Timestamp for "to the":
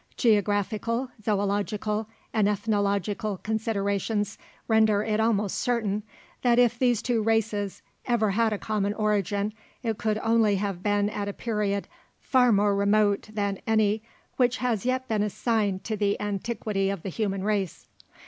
15.83-16.19